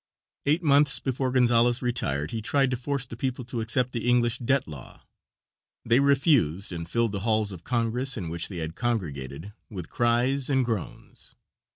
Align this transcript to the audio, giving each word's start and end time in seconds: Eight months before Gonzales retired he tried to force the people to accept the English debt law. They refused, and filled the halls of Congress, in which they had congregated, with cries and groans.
Eight 0.47 0.63
months 0.63 0.97
before 0.97 1.29
Gonzales 1.31 1.83
retired 1.83 2.31
he 2.31 2.41
tried 2.41 2.71
to 2.71 2.75
force 2.75 3.05
the 3.05 3.15
people 3.15 3.45
to 3.45 3.61
accept 3.61 3.91
the 3.91 4.09
English 4.09 4.39
debt 4.39 4.67
law. 4.67 5.03
They 5.85 5.99
refused, 5.99 6.71
and 6.71 6.89
filled 6.89 7.11
the 7.11 7.19
halls 7.19 7.51
of 7.51 7.63
Congress, 7.63 8.17
in 8.17 8.29
which 8.31 8.47
they 8.47 8.57
had 8.57 8.73
congregated, 8.75 9.53
with 9.69 9.91
cries 9.91 10.49
and 10.49 10.65
groans. 10.65 11.35